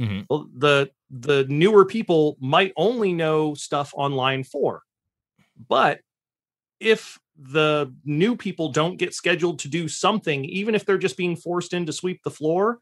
[0.00, 0.26] Mhm.
[0.28, 4.82] well, the the newer people might only know stuff on line 4
[5.68, 6.00] but
[6.80, 11.36] if the new people don't get scheduled to do something even if they're just being
[11.36, 12.80] forced in to sweep the floor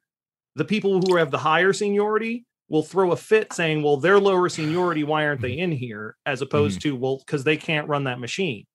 [0.57, 4.49] the people who have the higher seniority will throw a fit saying, well, they're lower
[4.49, 5.05] seniority.
[5.05, 5.73] Why aren't they mm-hmm.
[5.73, 6.17] in here?
[6.25, 6.91] As opposed mm-hmm.
[6.91, 8.67] to, well, because they can't run that machine.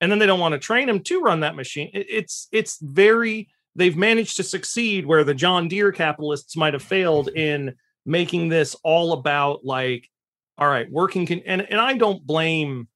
[0.00, 1.90] And then they don't want to train them to run that machine.
[1.94, 7.28] It's it's very they've managed to succeed where the John Deere capitalists might have failed
[7.28, 7.74] in
[8.06, 10.08] making this all about like,
[10.58, 12.88] all right, working can and, and I don't blame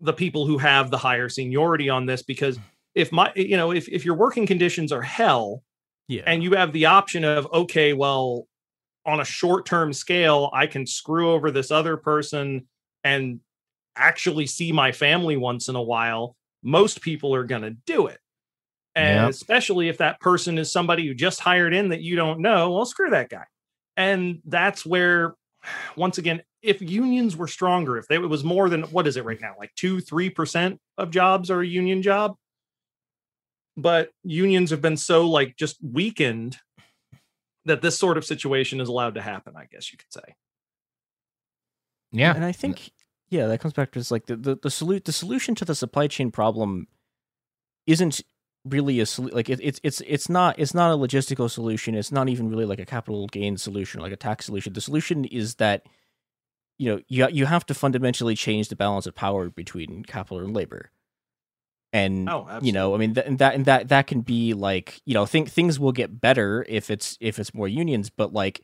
[0.00, 2.62] the people who have the higher seniority on this because mm.
[2.94, 5.62] if my eh, you know if, if your working conditions are hell
[6.08, 6.22] yeah.
[6.26, 8.46] and you have the option of okay well
[9.06, 12.66] on a short term scale i can screw over this other person
[13.04, 13.40] and
[13.96, 18.18] actually see my family once in a while most people are going to do it.
[18.96, 19.30] And Yep.
[19.30, 22.84] especially if that person is somebody who just hired in that you don't know well
[22.84, 23.44] screw that guy
[23.96, 25.34] and that's where
[25.96, 29.24] once again if unions were stronger if they, it was more than what is it
[29.24, 29.54] right now?
[29.58, 32.36] Like 2 3% of jobs are a union job?
[33.76, 36.56] But unions have been so like just weakened
[37.66, 40.34] that this sort of situation is allowed to happen i guess you could say.
[42.12, 42.34] Yeah.
[42.34, 42.92] And i think
[43.28, 45.74] Yeah, that comes back to it's like the the the, solu- the solution to the
[45.74, 46.86] supply chain problem
[47.86, 48.22] isn't
[48.64, 51.94] really a like it, it's it's it's not it's not a logistical solution.
[51.94, 54.72] It's not even really like a capital gain solution, like a tax solution.
[54.72, 55.86] The solution is that
[56.78, 60.54] you know you you have to fundamentally change the balance of power between capital and
[60.54, 60.90] labor.
[61.92, 65.00] And Oh, you know, I mean, th- and that and that that can be like
[65.04, 68.62] you know, think things will get better if it's if it's more unions, but like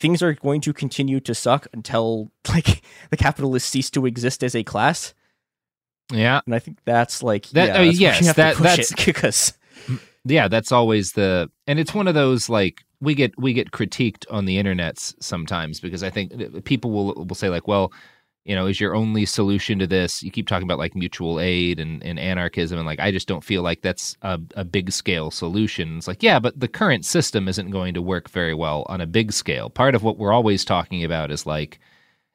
[0.00, 4.56] things are going to continue to suck until like the capitalists cease to exist as
[4.56, 5.14] a class.
[6.10, 9.52] Yeah, and I think that's like That, yeah, mean, that's yes, that that's because
[9.86, 13.72] mm, yeah, that's always the and it's one of those like we get we get
[13.72, 17.92] critiqued on the internets sometimes because I think people will will say like, well,
[18.44, 20.22] you know, is your only solution to this?
[20.22, 23.44] You keep talking about like mutual aid and, and anarchism, and like I just don't
[23.44, 25.98] feel like that's a, a big scale solution.
[25.98, 29.06] It's like, yeah, but the current system isn't going to work very well on a
[29.06, 29.70] big scale.
[29.70, 31.78] Part of what we're always talking about is like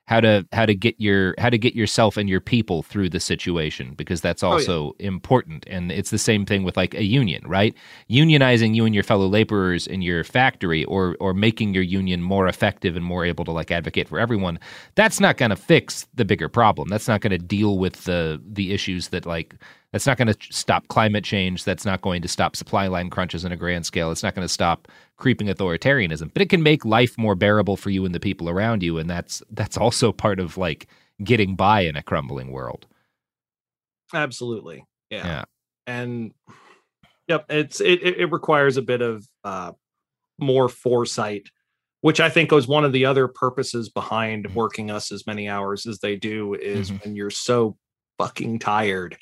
[0.08, 3.20] how to how to get your how to get yourself and your people through the
[3.20, 4.62] situation because that's Oh, yeah.
[4.62, 5.66] also important.
[5.68, 7.76] And it's the same thing with like a union right?
[8.10, 12.47] Unionizing you and your fellow laborers in your factory or or making your union more
[12.47, 14.60] effective and more able to like advocate for everyone
[14.95, 16.88] that's not going to fix the bigger problem.
[16.89, 19.55] That's not going to deal with the the issues that like
[19.94, 23.46] that's not going to stop climate change that's not going to stop supply line crunches
[23.46, 26.84] on a grand scale it's not going to stop creeping authoritarianism but it can make
[26.86, 30.40] life more bearable for you and the people around you and that's that's also part
[30.40, 30.88] of like
[31.24, 32.86] getting by in a crumbling world
[34.14, 34.86] Absolutely.
[35.10, 35.26] Yeah.
[35.26, 35.44] Yeah.
[35.86, 36.32] And
[37.28, 39.74] yep, it's it it requires a bit of uh
[40.40, 41.48] more foresight,
[42.02, 45.86] which I think was one of the other purposes behind working us as many hours
[45.86, 47.04] as they do is Mhm.
[47.04, 47.78] when you're so
[48.18, 49.18] fucking tired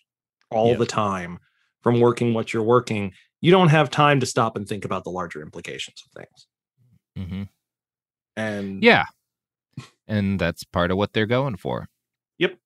[0.52, 0.78] all Yeah.
[0.78, 1.40] the time
[1.82, 5.10] from working what you're working, you don't have time to stop and think about the
[5.12, 6.48] larger implications of things.
[7.18, 7.44] mm-hmm.
[8.38, 9.06] And yeah
[10.08, 11.88] and that's part of what they're going for
[12.40, 12.58] Yep.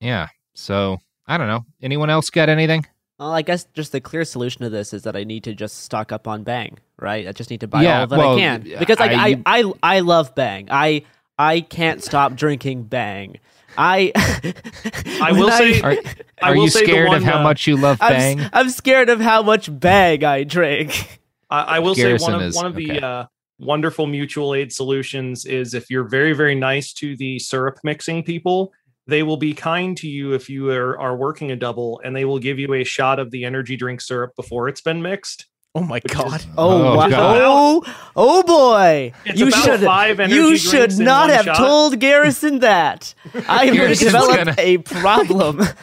[0.00, 2.84] yeah so i don't know anyone else got anything
[3.18, 5.84] Well, I guess just the clear solution to this is that I need to just
[5.84, 7.28] stock up on Bang, right?
[7.28, 9.62] I just need to buy Yeah, all that well, I can because like I- I,
[9.62, 10.66] I, I love Bang.
[10.70, 11.04] I
[11.38, 13.38] I can't stop drinking Bang.
[13.76, 14.12] I
[15.20, 15.90] I will when say- are,
[16.42, 18.40] I are will you say scared one, of how uh, much you love I'm, bang
[18.40, 21.20] s- I'm scared of how much Bang I drink.
[21.50, 23.00] I, I will Garrison say one of is- one of the okay.
[23.00, 23.24] uh,
[23.58, 28.72] wonderful mutual aid solutions is if you're very very nice to the syrup mixing people,
[29.06, 32.24] they will be kind to you if you are, are working a double, and they
[32.24, 35.46] will give you a shot of the energy drink syrup before it's been mixed.
[35.74, 37.08] Oh my god, Oh, Oh, wow.
[37.08, 37.40] God.
[37.42, 39.12] oh, oh boy!
[39.24, 41.56] It's you about should, five you should not have shot.
[41.56, 43.14] told Garrison that.
[43.48, 45.62] I am going to Garrison's develop gonna- a problem.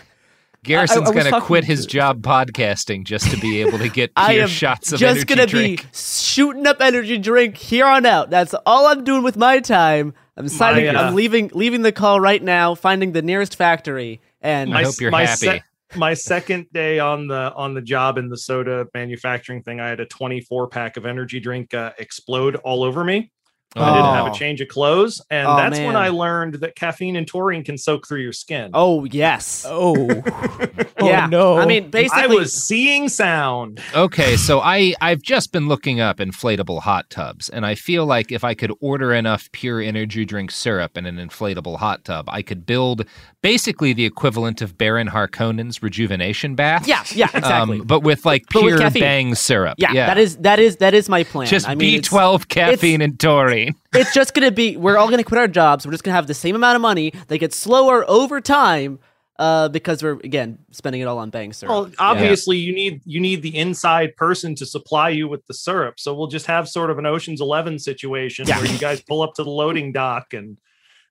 [0.63, 4.47] garrison's gonna quit his job podcasting just to be able to get I pure am
[4.49, 8.29] shots of just energy gonna drink be shooting up energy drink here on out.
[8.29, 10.13] That's all I'm doing with my time.
[10.37, 10.87] I'm signing.
[10.95, 12.75] uh, I'm leaving leaving the call right now.
[12.75, 15.45] Finding the nearest factory and I hope you're my happy.
[15.47, 15.63] sec-
[15.95, 19.99] my second day on the on the job in the soda manufacturing thing, I had
[19.99, 23.31] a 24 pack of energy drink uh, explode all over me.
[23.75, 24.31] I didn't have Oh.
[24.31, 25.95] a change of clothes, and Oh, that's when.
[25.95, 28.71] I learned that caffeine and taurine can soak through your skin.
[28.73, 29.95] oh yes, oh,
[30.99, 31.27] oh yeah.
[31.27, 33.81] no, I mean, basically, I was seeing sound.
[33.95, 38.31] Okay, so I I've just been looking up inflatable hot tubs, and I feel like
[38.31, 42.41] if I could order enough pure energy drink syrup in an inflatable hot tub, I
[42.41, 43.05] could build
[43.41, 46.87] basically the equivalent of Baron Harkonnen's rejuvenation bath.
[46.87, 47.79] yeah, yeah, exactly.
[47.79, 49.01] um, but with like But with pure caffeine.
[49.01, 49.75] bang syrup.
[49.79, 51.47] yeah, yeah, that is that is that is my plan.
[51.47, 53.60] just I mean, B twelve caffeine and taurine.
[53.93, 56.33] it's just gonna be we're all gonna quit our jobs we're just gonna have the
[56.33, 58.99] same amount of money they get slower over time
[59.39, 63.19] uh because we're again spending it all on bang syrup Well, obviously you need you
[63.19, 65.99] need the inside person to supply you with the syrup.
[65.99, 68.57] So we'll just have sort of an Ocean's Eleven situation Yeah.
[68.59, 70.57] where you guys pull up to the loading dock and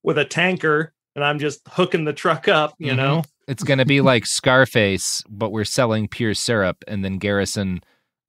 [0.02, 2.74] with a tanker, and I'm just hooking the truck up.
[2.78, 2.96] You Mhm.
[2.96, 7.80] know, It's going to be like Scarface, but we're selling pure syrup, and then Garrison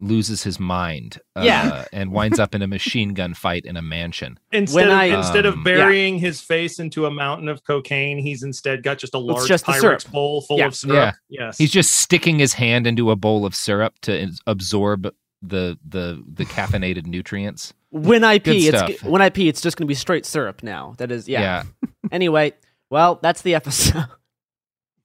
[0.01, 1.85] loses his mind, uh, Yeah.
[1.93, 4.39] and winds up in a machine gun fight in a mansion.
[4.51, 8.17] instead When of I- instead Um, of burying his face into a mountain of cocaine,
[8.17, 10.11] he's instead got just a large just Pyrex syrup.
[10.11, 10.65] bowl full Yeah.
[10.67, 11.15] of syrup.
[11.29, 11.45] Yeah.
[11.45, 16.23] Yes, He's just sticking his hand into a bowl of syrup to absorb the the
[16.31, 17.73] the caffeinated nutrients.
[17.89, 19.03] when i Good pee it's stuff.
[19.03, 21.89] when i pee it's just gonna be straight syrup now that is yeah, Yeah.
[22.11, 22.53] anyway
[22.89, 24.05] well that's the episode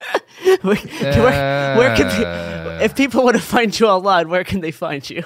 [0.61, 4.71] where, where, where can they, if people want to find you online where can they
[4.71, 5.23] find you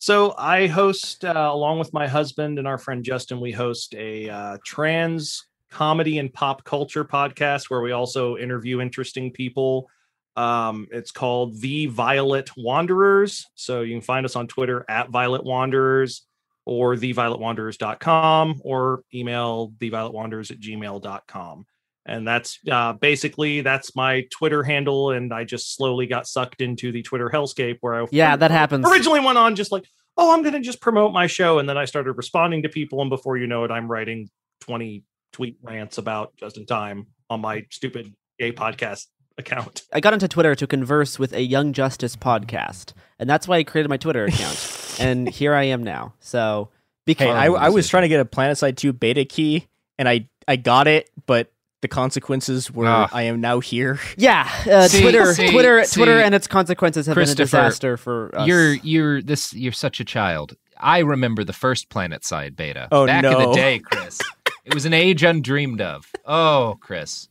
[0.00, 4.28] So I host, uh, along with my husband and our friend Justin, we host a
[4.28, 9.88] uh, trans comedy and pop culture podcast where we also interview interesting people.
[10.36, 13.46] Um, it's called The Violet Wanderers.
[13.56, 16.22] So you can find us on Twitter at Violet Wanderers
[16.64, 21.66] or thevioletwanderers.com or email thevioletwanderers at gmail.com.
[22.08, 25.10] and that's uh, basically that's my Twitter handle.
[25.10, 28.88] And I just slowly got sucked into the Twitter hellscape where I Yeah, that happens.
[28.90, 29.84] originally went on just like,
[30.16, 33.00] oh, I'm going to just promote my show, and then I started responding to people,
[33.00, 34.28] and before you know it, I'm writing
[34.62, 39.06] 20 tweet rants about just in time on my stupid gay podcast
[39.36, 39.82] account.
[39.92, 43.64] I got into Twitter to converse with a Young Justice podcast, and that's why I
[43.64, 44.96] created my Twitter account.
[45.00, 46.14] and here I am now.
[46.20, 46.70] So,
[47.06, 50.28] because Hey, I, I was trying to get a PlanetSide 2 beta key, and I,
[50.48, 53.08] I got it, but the consequences were Ah.
[53.12, 54.00] I am now here.
[54.16, 57.96] yeah, uh, See- Twitter, see- Twitter, see, Twitter, and its consequences have been a disaster
[57.96, 58.46] for us.
[58.48, 60.56] You're you're this you're such a child.
[60.80, 64.20] I remember the first PlanetSide beta Oh, back in the day, Chris.
[64.64, 66.06] it was an age undreamed of.
[66.24, 67.28] Oh, Chris.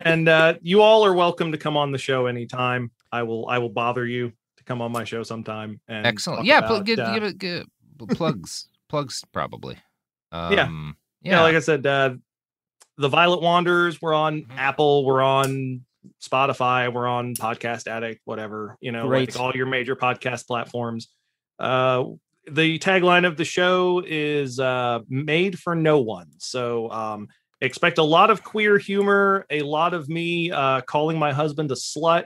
[0.00, 2.90] and uh, you all are welcome to come on the show anytime.
[3.12, 5.80] I will I will bother you to come on my show sometime.
[5.88, 6.44] And Excellent.
[6.44, 7.66] Yeah, about, pl- give, uh, give it give,
[8.10, 9.76] plugs plugs probably.
[10.32, 10.68] Um, Yeah.
[11.22, 11.42] yeah.
[11.42, 12.14] like I said, uh,
[12.98, 14.00] the Violet Wanderers.
[14.00, 14.58] We're on Mm-hmm.
[14.58, 15.04] Apple.
[15.04, 15.82] We're on
[16.22, 16.92] Spotify.
[16.92, 18.20] We're on Podcast Addict.
[18.24, 19.34] Whatever you know, Great.
[19.34, 21.08] like all your major podcast platforms.
[21.58, 22.04] Uh,
[22.50, 27.28] the tagline of the show is uh, "Made for No One." So um,
[27.60, 31.74] expect a lot of queer humor, a lot of me uh, calling my husband a
[31.74, 32.24] slut,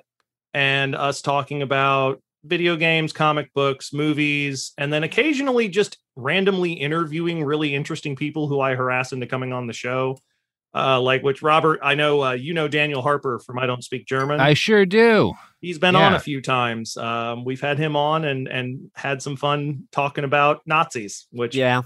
[0.52, 7.44] and us talking about video games, comic books, movies, and then occasionally just randomly interviewing
[7.44, 10.18] really interesting people who I harass into coming on the show.
[10.72, 14.06] Uh, like which Robert, I know uh, you know Daniel Harper from I Don't Speak
[14.06, 14.38] German.
[14.38, 15.34] I sure do.
[15.60, 16.96] He's been on a few times.
[16.96, 21.82] Um, we've had him on and and had some fun talking about Nazis, which yeah,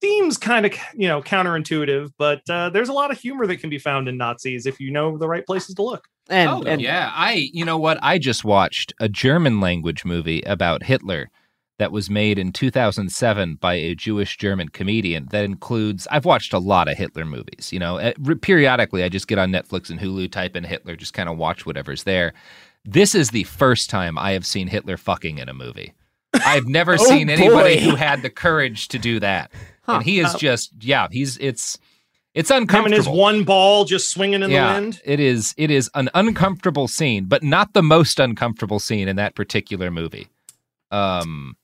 [0.00, 3.70] seems kind of you know counterintuitive, but uh, there's a lot of humor that can
[3.70, 6.06] be found in Nazis if you know the right places to look.
[6.28, 7.98] and, oh, and yeah, I you know what?
[8.02, 11.30] I just watched a German language movie about Hitler
[11.78, 16.58] that was made in 2007 by a Jewish German comedian that includes I've watched a
[16.58, 17.98] lot of Hitler movies, you know.
[17.98, 18.12] eh,
[18.42, 21.66] Periodically I just get on Netflix and Hulu type in Hitler just kind of watch
[21.66, 22.32] whatever's there.
[22.84, 25.94] This is the first time I have seen Hitler fucking in a movie.
[26.44, 27.80] I've never Oh, seen anybody boy.
[27.90, 29.50] who had the courage to do that.
[29.86, 31.78] And he is Uh, just yeah, he's it's
[32.34, 32.96] it's Him and uncomfortable.
[32.96, 35.00] his one ball just swinging in yeah, the wind.
[35.04, 39.34] It is it is an uncomfortable scene, but not the most uncomfortable scene in that
[39.34, 40.28] particular movie.
[40.90, 41.56] Um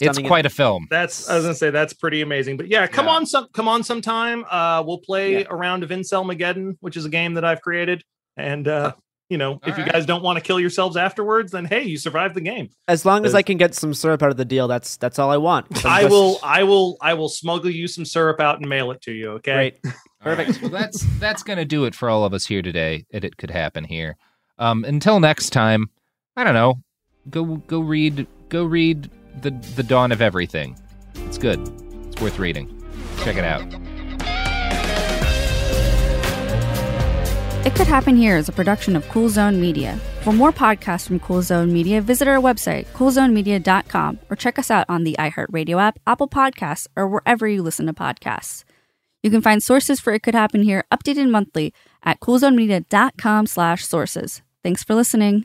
[0.00, 0.86] it's quite a film.
[0.90, 2.56] That's I was gonna say that's pretty amazing.
[2.56, 3.12] But yeah, come Yeah.
[3.12, 4.44] on some come on sometime.
[4.50, 5.44] Uh we'll play Yeah.
[5.50, 8.02] a round of Incel Mageddon, which is a game that I've created.
[8.36, 8.92] And uh,
[9.30, 12.34] you know, if you guys don't want to kill yourselves afterwards, then hey, you survived
[12.34, 12.70] the game.
[12.86, 15.30] as long as I can get some syrup out of the deal, that's that's all
[15.30, 15.66] I want.
[15.84, 18.90] I'm I just- will I will I will smuggle you some syrup out and mail
[18.90, 19.78] it to you, okay?
[19.82, 19.94] Great.
[20.26, 23.06] All right, well, that's that's going to do it for all of us here today.
[23.10, 24.16] It, it could happen here.
[24.58, 25.90] Um, until next time,
[26.36, 26.82] I don't know.
[27.30, 29.10] Go go read go read
[29.42, 30.76] the the Dawn of Everything.
[31.26, 31.60] It's good.
[32.08, 32.74] It's worth reading.
[33.18, 33.62] Check it out.
[37.66, 40.00] It Could Happen Here is a production of Cool Zone Media.
[40.22, 44.86] For more podcasts from Cool Zone Media, visit our website, coolzonemedia.com, or check us out
[44.88, 48.64] on the iHeartRadio app, Apple Podcasts, or wherever you listen to podcasts.
[49.22, 54.40] You can find sources for It Could Happen Here updated monthly at coolzonemedia.com slash sources.
[54.62, 55.44] Thanks for listening.